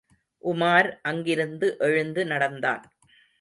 [0.43, 2.83] உமார் அங்கிருந்து எழுந்து நடந்தான்.